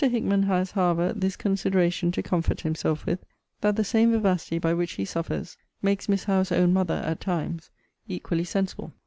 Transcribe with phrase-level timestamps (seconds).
[0.03, 3.19] Hickman has, however, this consideration to comfort himself with,
[3.61, 7.69] that the same vivacity by which he suffers, makes Miss Howe's own mother, at times,
[8.07, 8.93] equally sensible.